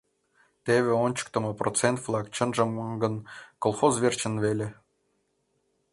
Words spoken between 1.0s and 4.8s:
ончыктымо процент-влак чынжым гын колхоз верчын веле.